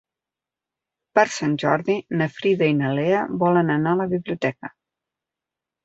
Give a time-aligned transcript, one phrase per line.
[1.19, 4.77] Per Sant Jordi na Frida i na Lea volen anar a la biblioteca.